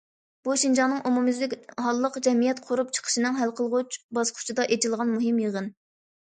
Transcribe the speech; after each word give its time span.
بۇ 0.45 0.53
شىنجاڭنىڭ 0.61 1.03
ئومۇميۈزلۈك 1.09 1.53
ھاللىق 1.89 2.17
جەمئىيەت 2.29 2.63
قۇرۇپ 2.71 2.91
چىقىشنىڭ 2.99 3.39
ھەل 3.43 3.55
قىلغۇچ 3.61 4.01
باسقۇچىدا 4.21 4.69
ئېچىلغان 4.77 5.15
مۇھىم 5.17 5.47
يىغىن. 5.49 5.73